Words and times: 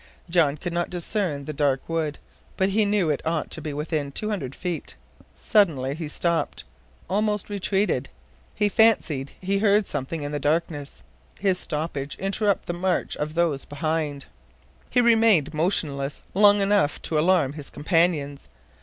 John 0.31 0.57
could 0.57 0.73
not 0.73 0.89
discern 0.89 1.45
the 1.45 1.53
dark 1.53 1.87
wood, 1.87 2.17
but 2.57 2.69
he 2.69 2.85
knew 2.85 3.11
it 3.11 3.21
ought 3.23 3.51
to 3.51 3.61
be 3.61 3.71
within 3.71 4.11
two 4.11 4.31
hundred 4.31 4.55
feet. 4.55 4.95
Suddenly 5.35 5.93
he 5.93 6.07
stopped; 6.07 6.63
almost 7.07 7.51
retreated. 7.51 8.09
He 8.55 8.67
fancied 8.67 9.33
he 9.39 9.59
heard 9.59 9.85
something 9.85 10.23
in 10.23 10.31
the 10.31 10.39
darkness; 10.39 11.03
his 11.39 11.59
stoppage 11.59 12.15
interrupted 12.15 12.65
the 12.65 12.79
march 12.79 13.15
of 13.17 13.35
those 13.35 13.63
behind. 13.63 14.25
He 14.89 15.01
remained 15.01 15.53
motionless 15.53 16.23
long 16.33 16.61
enough 16.61 16.99
to 17.03 17.19
alarm 17.19 17.53
his 17.53 17.69
companions. 17.69 18.49